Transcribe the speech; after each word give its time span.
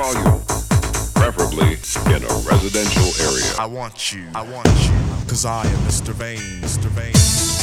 volume, 0.00 0.40
preferably 1.14 1.76
in 2.16 2.24
a 2.24 2.34
residential 2.48 3.04
area. 3.20 3.44
I 3.58 3.66
want 3.66 4.12
you. 4.12 4.24
I 4.34 4.40
want 4.42 4.66
you. 4.66 4.96
Cause 5.28 5.44
I 5.44 5.66
am 5.66 5.78
Mr. 5.80 6.14
Vain. 6.14 6.38
Mr. 6.62 6.88
Vain. 6.88 7.59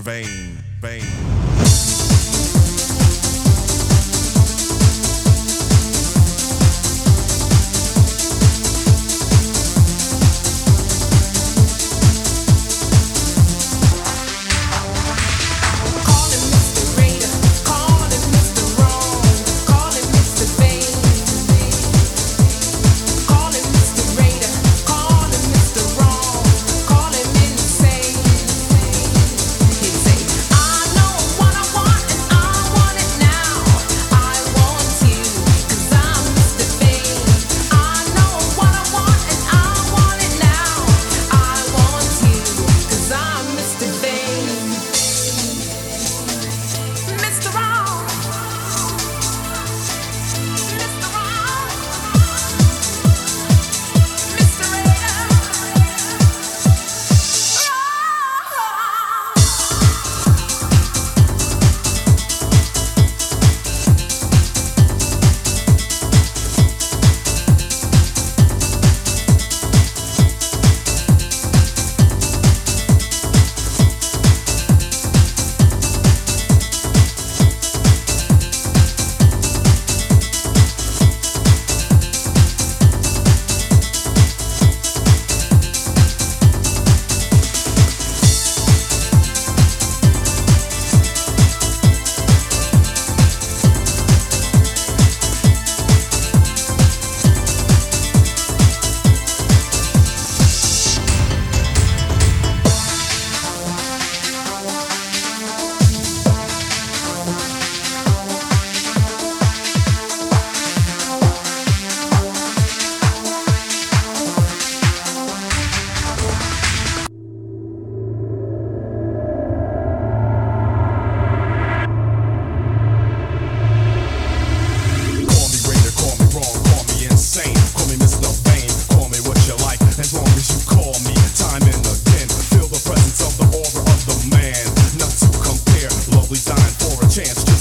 Vain, 0.00 0.58
vain. 0.82 1.95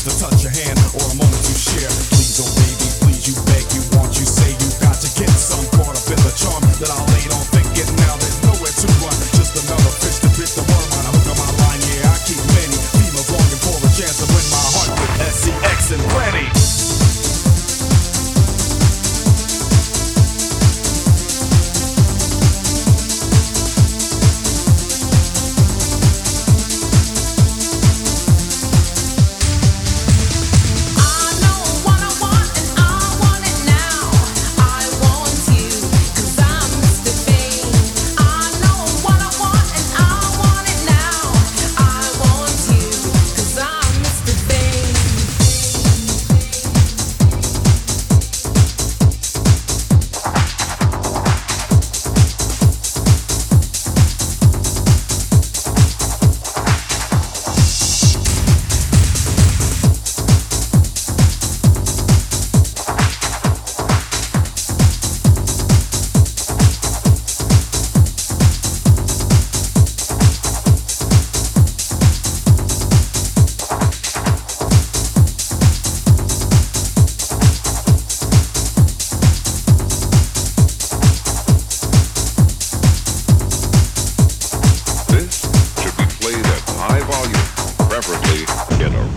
To 0.05 0.11
touch 0.19 0.43
your 0.43 0.51
hand 0.51 0.77
or 0.93 1.01
a 1.09 1.15
moment 1.15 1.49
you 1.49 1.55
share. 1.55 2.14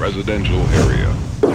residential 0.09 0.67
area. 0.73 1.48